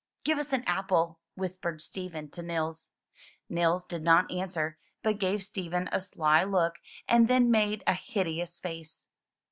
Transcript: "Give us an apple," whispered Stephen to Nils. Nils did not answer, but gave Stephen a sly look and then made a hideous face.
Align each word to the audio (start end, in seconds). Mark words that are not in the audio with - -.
"Give 0.23 0.39
us 0.39 0.51
an 0.51 0.63
apple," 0.65 1.19
whispered 1.35 1.79
Stephen 1.79 2.27
to 2.31 2.41
Nils. 2.41 2.89
Nils 3.49 3.83
did 3.85 4.01
not 4.01 4.31
answer, 4.31 4.79
but 5.03 5.19
gave 5.19 5.43
Stephen 5.43 5.87
a 5.91 5.99
sly 5.99 6.43
look 6.43 6.77
and 7.07 7.27
then 7.27 7.51
made 7.51 7.83
a 7.85 7.93
hideous 7.93 8.59
face. 8.59 9.05